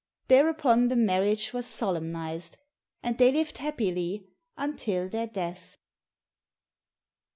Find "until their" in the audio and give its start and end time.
4.57-5.27